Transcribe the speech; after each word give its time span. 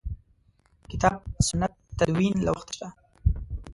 کتاب 0.89 1.17
سنت 1.47 1.73
تدوین 1.97 2.35
له 2.45 2.51
وخته 2.55 2.71
شته. 2.75 2.87